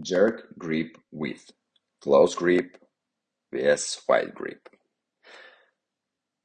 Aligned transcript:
Jerk 0.00 0.58
grip 0.58 0.98
width: 1.12 1.52
close 2.00 2.34
grip 2.34 2.78
vs 3.52 4.02
wide 4.08 4.34
grip. 4.34 4.68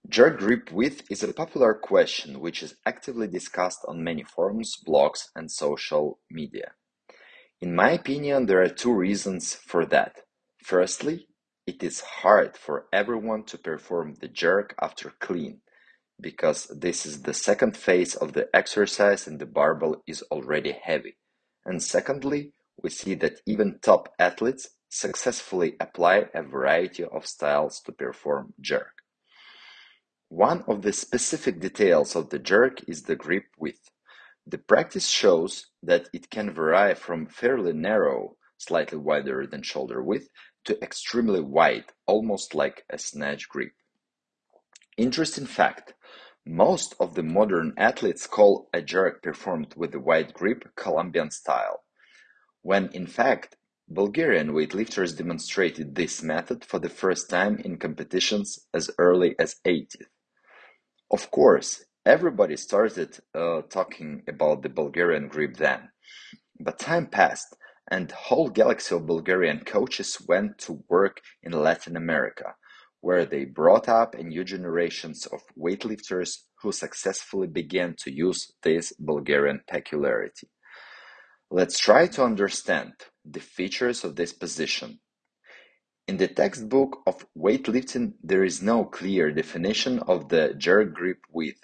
Jerk 0.07 0.37
grip 0.37 0.71
width 0.71 1.03
is 1.09 1.23
a 1.23 1.33
popular 1.33 1.73
question 1.73 2.41
which 2.41 2.61
is 2.61 2.75
actively 2.85 3.27
discussed 3.27 3.79
on 3.87 4.03
many 4.03 4.23
forums, 4.23 4.77
blogs, 4.87 5.29
and 5.35 5.51
social 5.51 6.19
media. 6.29 6.73
In 7.59 7.73
my 7.73 7.89
opinion, 7.89 8.45
there 8.45 8.61
are 8.61 8.69
two 8.69 8.93
reasons 8.93 9.55
for 9.55 9.83
that. 9.87 10.21
Firstly, 10.63 11.27
it 11.65 11.81
is 11.81 12.01
hard 12.01 12.55
for 12.55 12.85
everyone 12.93 13.45
to 13.45 13.57
perform 13.57 14.13
the 14.21 14.27
jerk 14.27 14.75
after 14.79 15.13
clean, 15.19 15.61
because 16.21 16.67
this 16.67 17.03
is 17.03 17.23
the 17.23 17.33
second 17.33 17.75
phase 17.75 18.13
of 18.13 18.33
the 18.33 18.47
exercise 18.55 19.25
and 19.25 19.39
the 19.39 19.47
barbell 19.47 20.03
is 20.05 20.21
already 20.31 20.71
heavy. 20.71 21.17
And 21.65 21.81
secondly, 21.81 22.53
we 22.81 22.89
see 22.89 23.15
that 23.15 23.41
even 23.45 23.79
top 23.81 24.13
athletes 24.19 24.69
successfully 24.89 25.75
apply 25.79 26.25
a 26.33 26.43
variety 26.43 27.03
of 27.03 27.25
styles 27.25 27.79
to 27.81 27.91
perform 27.91 28.53
jerk. 28.59 29.03
One 30.29 30.63
of 30.67 30.81
the 30.81 30.93
specific 30.93 31.59
details 31.59 32.15
of 32.15 32.29
the 32.29 32.39
jerk 32.39 32.87
is 32.87 33.03
the 33.03 33.15
grip 33.15 33.45
width. 33.57 33.89
The 34.45 34.57
practice 34.57 35.07
shows 35.07 35.67
that 35.83 36.09
it 36.13 36.29
can 36.29 36.53
vary 36.53 36.95
from 36.95 37.27
fairly 37.27 37.73
narrow, 37.73 38.37
slightly 38.57 38.97
wider 38.97 39.45
than 39.47 39.63
shoulder 39.63 40.03
width, 40.03 40.29
to 40.65 40.81
extremely 40.83 41.41
wide, 41.41 41.85
almost 42.05 42.53
like 42.53 42.85
a 42.89 42.97
snatch 42.97 43.47
grip. 43.49 43.71
Interesting 44.97 45.45
fact, 45.45 45.93
most 46.45 46.93
of 46.99 47.15
the 47.15 47.23
modern 47.23 47.73
athletes 47.77 48.27
call 48.27 48.69
a 48.73 48.81
jerk 48.81 49.23
performed 49.23 49.73
with 49.75 49.91
the 49.91 49.99
wide 49.99 50.33
grip 50.33 50.75
Colombian 50.75 51.31
style, 51.31 51.83
when 52.61 52.89
in 52.89 53.07
fact 53.07 53.55
Bulgarian 53.87 54.49
weightlifters 54.49 55.17
demonstrated 55.17 55.95
this 55.95 56.21
method 56.21 56.63
for 56.63 56.79
the 56.79 56.89
first 56.89 57.29
time 57.29 57.57
in 57.57 57.77
competitions 57.77 58.67
as 58.73 58.91
early 58.99 59.35
as 59.39 59.55
80th. 59.65 60.05
Of 61.09 61.31
course, 61.31 61.83
everybody 62.05 62.55
started 62.55 63.17
uh, 63.33 63.61
talking 63.63 64.21
about 64.27 64.61
the 64.61 64.69
Bulgarian 64.69 65.27
grip 65.27 65.57
then, 65.57 65.89
but 66.59 66.77
time 66.77 67.07
passed 67.07 67.55
and 67.89 68.11
whole 68.11 68.49
galaxy 68.49 68.95
of 68.95 69.07
Bulgarian 69.07 69.61
coaches 69.65 70.21
went 70.27 70.59
to 70.59 70.83
work 70.87 71.21
in 71.41 71.51
Latin 71.51 71.97
America, 71.97 72.55
where 73.01 73.25
they 73.25 73.45
brought 73.45 73.89
up 73.89 74.13
a 74.13 74.23
new 74.23 74.43
generations 74.43 75.25
of 75.25 75.41
weightlifters 75.57 76.43
who 76.61 76.71
successfully 76.71 77.47
began 77.47 77.95
to 77.97 78.11
use 78.11 78.51
this 78.61 78.93
Bulgarian 78.99 79.61
peculiarity. 79.67 80.47
Let's 81.51 81.79
try 81.79 82.05
to 82.07 82.23
understand 82.23 82.93
the 83.25 83.39
features 83.39 84.03
of 84.03 84.15
this 84.15 84.33
position. 84.33 84.99
In 86.07 86.17
the 86.17 86.27
textbook 86.27 87.01
of 87.07 87.25
weightlifting, 87.35 88.13
there 88.23 88.43
is 88.43 88.61
no 88.61 88.85
clear 88.85 89.31
definition 89.31 89.99
of 89.99 90.29
the 90.29 90.53
jerk 90.55 90.93
grip 90.93 91.19
width, 91.31 91.61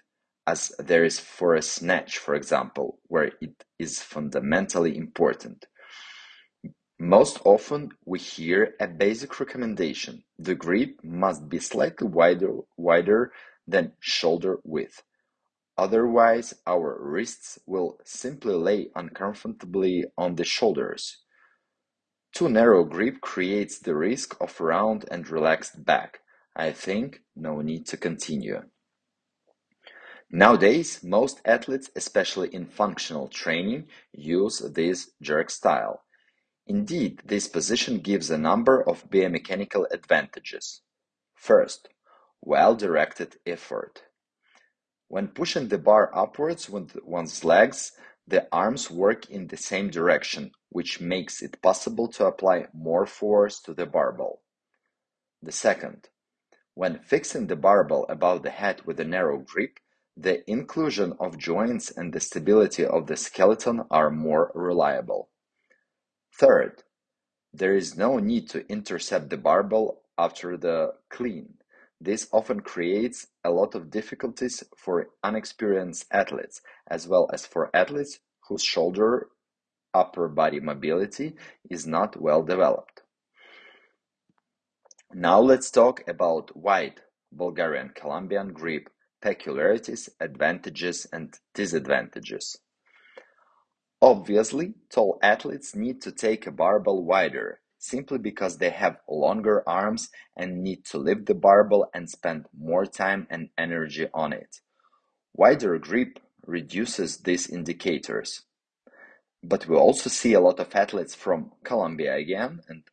as 0.48 0.72
there 0.80 1.06
is 1.06 1.20
for 1.20 1.54
a 1.54 1.62
snatch, 1.62 2.18
for 2.18 2.34
example, 2.34 3.00
where 3.08 3.32
it 3.42 3.64
is 3.78 4.02
fundamentally 4.02 4.98
important. 4.98 5.66
Most 7.00 7.40
often 7.46 7.92
we 8.06 8.18
hear 8.18 8.74
a 8.80 8.88
basic 8.88 9.40
recommendation: 9.40 10.24
the 10.40 10.56
grip 10.56 11.00
must 11.04 11.48
be 11.48 11.60
slightly 11.60 12.08
wider 12.08 13.32
than 13.68 13.94
shoulder 14.00 14.58
width, 14.64 15.04
otherwise 15.78 16.54
our 16.66 16.98
wrists 17.02 17.60
will 17.66 17.98
simply 18.04 18.54
lay 18.54 18.90
uncomfortably 18.96 20.06
on 20.18 20.36
the 20.36 20.46
shoulders. 20.46 21.24
Too 22.34 22.50
narrow 22.50 22.84
grip 22.84 23.22
creates 23.22 23.80
the 23.80 23.96
risk 23.96 24.36
of 24.42 24.60
round 24.60 25.06
and 25.10 25.30
relaxed 25.30 25.86
back. 25.86 26.20
I 26.56 26.72
think 26.72 27.22
no 27.36 27.62
need 27.62 27.86
to 27.88 27.98
continue. 27.98 28.62
Nowadays, 30.30 31.04
most 31.04 31.40
athletes, 31.46 31.90
especially 31.96 32.54
in 32.54 32.66
functional 32.66 33.28
training, 33.28 33.88
use 34.12 34.60
this 34.60 35.12
jerk 35.22 35.50
style. 35.50 36.04
Indeed, 36.68 37.22
this 37.26 37.48
position 37.48 38.00
gives 38.00 38.30
a 38.30 38.38
number 38.38 38.82
of 38.82 39.10
biomechanical 39.10 39.86
advantages. 39.92 40.82
First, 41.36 41.90
well-directed 42.42 43.38
effort. 43.46 44.04
When 45.16 45.30
pushing 45.30 45.70
the 45.70 45.78
bar 45.78 46.12
upwards 46.14 46.70
with 46.70 47.02
one's 47.06 47.46
legs, 47.46 47.94
the 48.28 48.50
arms 48.52 48.92
work 48.92 49.30
in 49.30 49.48
the 49.48 49.56
same 49.56 49.90
direction, 49.90 50.52
which 50.68 51.00
makes 51.00 51.42
it 51.42 51.62
possible 51.62 52.10
to 52.10 52.26
apply 52.26 52.68
more 52.74 53.06
force 53.06 53.62
to 53.62 53.74
the 53.74 53.86
barbell. 53.86 54.42
The 55.42 55.54
second, 55.54 56.10
when 56.74 57.00
fixing 57.00 57.48
the 57.48 57.56
barbell 57.56 58.06
above 58.10 58.44
the 58.44 58.50
head 58.50 58.82
with 58.86 59.00
a 59.00 59.06
narrow 59.06 59.38
grip, 59.38 59.80
the 60.18 60.44
inclusion 60.52 61.14
of 61.18 61.38
joints 61.38 61.92
and 61.92 62.12
the 62.12 62.20
stability 62.20 62.86
of 62.86 63.08
the 63.08 63.16
skeleton 63.16 63.86
are 63.90 64.12
more 64.12 64.52
reliable. 64.54 65.30
Third, 66.38 66.84
there 67.54 67.74
is 67.74 67.96
no 67.96 68.20
need 68.20 68.50
to 68.50 68.70
intercept 68.70 69.30
the 69.30 69.38
barbell 69.38 70.02
after 70.18 70.58
the 70.58 70.96
clean. 71.10 71.55
This 72.00 72.28
often 72.32 72.60
creates 72.60 73.28
a 73.44 73.52
lot 73.52 73.74
of 73.76 73.90
difficulties 73.90 74.64
for 74.76 75.10
unexperienced 75.24 76.06
athletes, 76.12 76.62
as 76.88 77.08
well 77.08 77.30
as 77.34 77.46
for 77.46 77.76
athletes 77.76 78.20
whose 78.48 78.64
shoulder 78.64 79.30
upper 79.94 80.28
body 80.28 80.60
mobility 80.60 81.36
is 81.70 81.88
not 81.88 82.22
well 82.22 82.44
developed. 82.44 83.02
Now 85.14 85.40
let's 85.40 85.72
talk 85.72 86.06
about 86.08 86.56
wide 86.56 87.02
Bulgarian 87.32 87.90
Colombian 87.96 88.52
grip 88.52 88.90
peculiarities, 89.22 90.08
advantages, 90.20 91.08
and 91.12 91.34
disadvantages. 91.56 92.58
Obviously, 94.02 94.76
tall 94.92 95.18
athletes 95.24 95.76
need 95.76 96.00
to 96.04 96.12
take 96.12 96.46
a 96.46 96.52
barbell 96.52 97.02
wider, 97.02 97.60
simply 97.86 98.18
because 98.18 98.58
they 98.58 98.70
have 98.72 98.98
longer 99.10 99.64
arms 99.68 100.10
and 100.36 100.64
need 100.64 100.86
to 100.86 100.98
lift 100.98 101.26
the 101.26 101.36
barbell 101.36 101.90
and 101.94 102.10
spend 102.10 102.46
more 102.58 102.86
time 102.86 103.28
and 103.30 103.50
energy 103.58 104.08
on 104.14 104.34
it. 104.34 104.62
Wider 105.34 105.78
grip 105.80 106.20
reduces 106.46 107.18
these 107.18 107.50
indicators. 107.50 108.44
But 109.44 109.68
we 109.68 109.76
also 109.76 110.10
see 110.10 110.34
a 110.34 110.40
lot 110.40 110.60
of 110.60 110.76
athletes 110.76 111.14
from 111.14 111.52
Colombia 111.64 112.16
again 112.16 112.62
and 112.68 112.84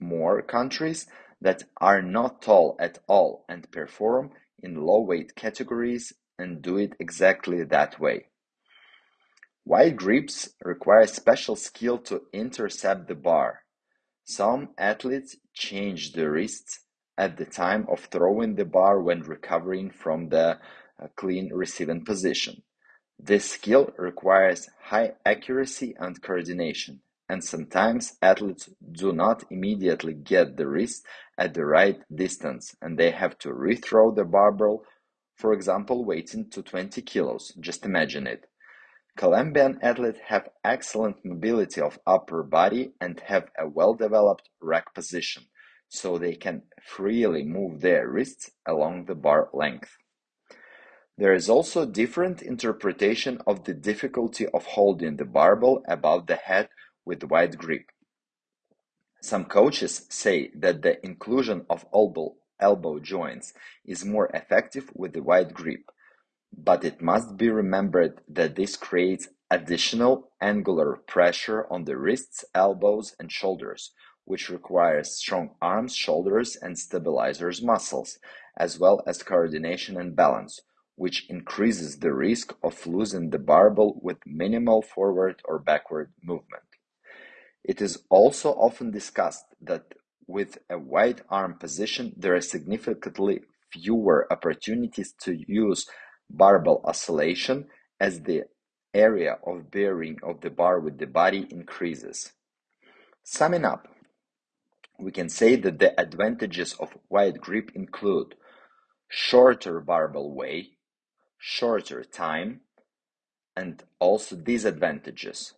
more 0.00 0.42
countries 0.42 1.06
that 1.40 1.62
are 1.76 2.02
not 2.02 2.42
tall 2.42 2.76
at 2.80 2.98
all 3.06 3.44
and 3.48 3.70
perform 3.70 4.30
in 4.62 4.84
low 4.84 5.00
weight 5.00 5.34
categories 5.36 6.12
and 6.38 6.62
do 6.62 6.76
it 6.76 6.94
exactly 6.98 7.62
that 7.62 8.00
way. 8.00 8.26
Wide 9.64 9.96
grips 9.96 10.50
require 10.62 11.06
special 11.06 11.56
skill 11.56 11.98
to 11.98 12.22
intercept 12.32 13.08
the 13.08 13.14
bar. 13.14 13.62
Some 14.28 14.70
athletes 14.76 15.36
change 15.54 16.12
the 16.12 16.28
wrists 16.28 16.80
at 17.16 17.36
the 17.36 17.44
time 17.44 17.86
of 17.88 18.06
throwing 18.06 18.56
the 18.56 18.64
bar 18.64 19.00
when 19.00 19.22
recovering 19.22 19.88
from 19.90 20.30
the 20.30 20.58
uh, 21.00 21.06
clean 21.14 21.52
receiving 21.54 22.04
position. 22.04 22.64
This 23.20 23.48
skill 23.52 23.92
requires 23.96 24.68
high 24.82 25.12
accuracy 25.24 25.94
and 26.00 26.20
coordination, 26.20 27.02
and 27.28 27.44
sometimes 27.44 28.18
athletes 28.20 28.68
do 28.90 29.12
not 29.12 29.44
immediately 29.48 30.14
get 30.14 30.56
the 30.56 30.66
wrist 30.66 31.06
at 31.38 31.54
the 31.54 31.64
right 31.64 32.00
distance 32.12 32.74
and 32.82 32.98
they 32.98 33.12
have 33.12 33.38
to 33.38 33.50
rethrow 33.50 34.12
the 34.12 34.24
barbell, 34.24 34.82
for 35.36 35.52
example, 35.52 36.04
weighing 36.04 36.50
to 36.50 36.62
20 36.64 37.00
kilos. 37.02 37.54
Just 37.60 37.84
imagine 37.84 38.26
it. 38.26 38.48
Colombian 39.16 39.78
athletes 39.80 40.18
have 40.26 40.50
excellent 40.62 41.24
mobility 41.24 41.80
of 41.80 41.98
upper 42.06 42.42
body 42.42 42.92
and 43.00 43.18
have 43.20 43.48
a 43.58 43.66
well-developed 43.66 44.50
rack 44.60 44.94
position, 44.94 45.44
so 45.88 46.18
they 46.18 46.34
can 46.34 46.62
freely 46.84 47.42
move 47.42 47.80
their 47.80 48.08
wrists 48.08 48.50
along 48.66 49.06
the 49.06 49.14
bar 49.14 49.48
length. 49.54 49.96
There 51.16 51.32
is 51.32 51.48
also 51.48 51.86
different 51.86 52.42
interpretation 52.42 53.40
of 53.46 53.64
the 53.64 53.72
difficulty 53.72 54.46
of 54.48 54.66
holding 54.66 55.16
the 55.16 55.24
barbell 55.24 55.82
above 55.88 56.26
the 56.26 56.36
head 56.36 56.68
with 57.06 57.24
wide 57.24 57.56
grip. 57.56 57.86
Some 59.22 59.46
coaches 59.46 60.06
say 60.10 60.50
that 60.56 60.82
the 60.82 61.04
inclusion 61.04 61.64
of 61.70 61.86
elbow, 61.92 62.34
elbow 62.60 62.98
joints 62.98 63.54
is 63.86 64.04
more 64.04 64.28
effective 64.34 64.90
with 64.94 65.14
the 65.14 65.22
wide 65.22 65.54
grip, 65.54 65.90
but 66.56 66.84
it 66.84 67.02
must 67.02 67.36
be 67.36 67.50
remembered 67.50 68.20
that 68.28 68.56
this 68.56 68.76
creates 68.76 69.28
additional 69.50 70.30
angular 70.40 70.96
pressure 71.06 71.66
on 71.70 71.84
the 71.84 71.96
wrists, 71.96 72.44
elbows, 72.54 73.14
and 73.20 73.30
shoulders, 73.30 73.92
which 74.24 74.48
requires 74.48 75.12
strong 75.12 75.50
arms, 75.60 75.94
shoulders, 75.94 76.56
and 76.56 76.78
stabilizers 76.78 77.62
muscles, 77.62 78.18
as 78.56 78.78
well 78.78 79.02
as 79.06 79.22
coordination 79.22 79.96
and 80.00 80.16
balance, 80.16 80.60
which 80.96 81.28
increases 81.28 81.98
the 81.98 82.12
risk 82.12 82.54
of 82.62 82.86
losing 82.86 83.30
the 83.30 83.38
barbell 83.38 83.98
with 84.02 84.16
minimal 84.26 84.82
forward 84.82 85.42
or 85.44 85.58
backward 85.58 86.12
movement. 86.22 86.64
It 87.62 87.82
is 87.82 88.02
also 88.08 88.52
often 88.52 88.90
discussed 88.90 89.44
that 89.60 89.94
with 90.26 90.58
a 90.70 90.78
wide 90.78 91.22
arm 91.28 91.58
position, 91.58 92.12
there 92.16 92.34
are 92.34 92.40
significantly 92.40 93.42
fewer 93.72 94.26
opportunities 94.32 95.12
to 95.20 95.36
use 95.46 95.86
barbell 96.30 96.80
oscillation 96.84 97.66
as 98.00 98.22
the 98.22 98.44
area 98.94 99.38
of 99.46 99.70
bearing 99.70 100.18
of 100.22 100.40
the 100.40 100.50
bar 100.50 100.80
with 100.80 100.98
the 100.98 101.06
body 101.06 101.46
increases. 101.50 102.32
Summing 103.22 103.64
up, 103.64 103.88
we 104.98 105.10
can 105.10 105.28
say 105.28 105.56
that 105.56 105.78
the 105.78 105.98
advantages 106.00 106.74
of 106.74 106.96
wide 107.10 107.40
grip 107.40 107.70
include 107.74 108.34
shorter 109.08 109.80
barbell 109.80 110.32
way, 110.32 110.70
shorter 111.38 112.02
time, 112.02 112.60
and 113.54 113.82
also 114.00 114.36
disadvantages 114.36 115.54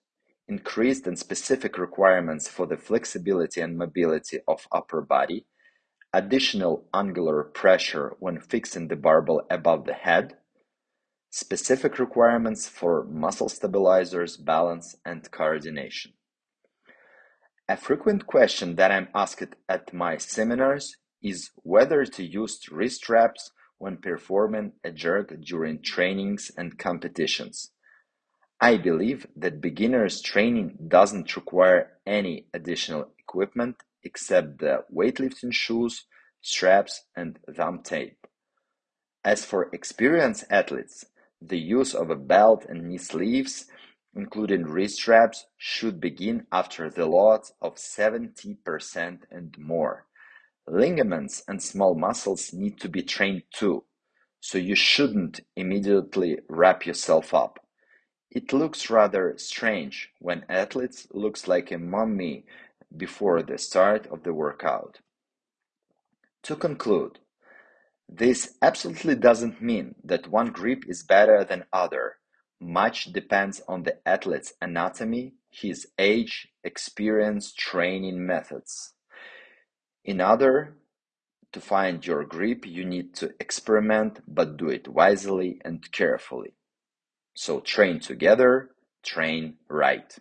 increased 0.48 1.06
and 1.06 1.18
specific 1.18 1.78
requirements 1.78 2.48
for 2.48 2.66
the 2.66 2.76
flexibility 2.76 3.60
and 3.60 3.76
mobility 3.76 4.38
of 4.48 4.66
upper 4.72 5.02
body, 5.02 5.44
additional 6.12 6.86
angular 6.94 7.44
pressure 7.44 8.16
when 8.18 8.40
fixing 8.40 8.88
the 8.88 8.96
barbell 8.96 9.42
above 9.50 9.84
the 9.84 9.92
head, 9.92 10.37
specific 11.30 11.98
requirements 11.98 12.68
for 12.68 13.04
muscle 13.04 13.48
stabilizers, 13.48 14.36
balance, 14.36 14.96
and 15.04 15.30
coordination. 15.30 16.12
A 17.68 17.76
frequent 17.76 18.26
question 18.26 18.76
that 18.76 18.90
I'm 18.90 19.08
asked 19.14 19.54
at 19.68 19.92
my 19.92 20.16
seminars 20.16 20.96
is 21.22 21.50
whether 21.56 22.04
to 22.06 22.24
use 22.24 22.60
wrist 22.70 23.02
straps 23.02 23.50
when 23.76 23.98
performing 23.98 24.72
a 24.82 24.90
jerk 24.90 25.34
during 25.40 25.82
trainings 25.82 26.50
and 26.56 26.78
competitions. 26.78 27.70
I 28.60 28.76
believe 28.76 29.26
that 29.36 29.60
beginner's 29.60 30.20
training 30.20 30.78
doesn't 30.88 31.36
require 31.36 31.92
any 32.06 32.46
additional 32.52 33.12
equipment 33.18 33.76
except 34.02 34.58
the 34.58 34.84
weightlifting 34.92 35.52
shoes, 35.52 36.06
straps, 36.40 37.04
and 37.14 37.38
thumb 37.54 37.82
tape. 37.84 38.26
As 39.24 39.44
for 39.44 39.68
experienced 39.72 40.44
athletes, 40.50 41.04
the 41.40 41.58
use 41.58 41.94
of 41.94 42.10
a 42.10 42.16
belt 42.16 42.64
and 42.68 42.88
knee 42.88 42.98
sleeves, 42.98 43.66
including 44.14 44.64
wrist 44.64 44.96
straps, 44.96 45.46
should 45.56 46.00
begin 46.00 46.46
after 46.50 46.90
the 46.90 47.06
loss 47.06 47.52
of 47.60 47.76
70% 47.76 49.20
and 49.30 49.56
more. 49.58 50.06
Ligaments 50.66 51.42
and 51.48 51.62
small 51.62 51.94
muscles 51.94 52.52
need 52.52 52.78
to 52.80 52.88
be 52.88 53.02
trained 53.02 53.42
too, 53.52 53.84
so 54.40 54.58
you 54.58 54.74
shouldn't 54.74 55.40
immediately 55.56 56.38
wrap 56.48 56.84
yourself 56.84 57.32
up. 57.32 57.58
It 58.30 58.52
looks 58.52 58.90
rather 58.90 59.34
strange 59.38 60.10
when 60.18 60.44
athletes 60.48 61.06
looks 61.12 61.48
like 61.48 61.70
a 61.70 61.78
mummy 61.78 62.44
before 62.94 63.42
the 63.42 63.58
start 63.58 64.06
of 64.08 64.22
the 64.24 64.34
workout. 64.34 65.00
To 66.42 66.56
conclude, 66.56 67.18
this 68.08 68.56
absolutely 68.62 69.16
doesn't 69.16 69.60
mean 69.60 69.94
that 70.02 70.28
one 70.28 70.50
grip 70.50 70.84
is 70.88 71.02
better 71.02 71.44
than 71.44 71.66
other. 71.72 72.16
Much 72.60 73.12
depends 73.12 73.60
on 73.68 73.82
the 73.82 73.98
athlete's 74.08 74.54
anatomy, 74.60 75.34
his 75.50 75.86
age, 75.98 76.48
experience, 76.64 77.52
training 77.52 78.26
methods. 78.26 78.94
In 80.04 80.20
order 80.20 80.76
to 81.52 81.60
find 81.60 82.04
your 82.04 82.24
grip, 82.24 82.66
you 82.66 82.84
need 82.84 83.14
to 83.16 83.30
experiment, 83.38 84.20
but 84.26 84.56
do 84.56 84.68
it 84.68 84.88
wisely 84.88 85.60
and 85.64 85.90
carefully. 85.92 86.54
So 87.34 87.60
train 87.60 88.00
together, 88.00 88.70
train 89.02 89.58
right. 89.68 90.18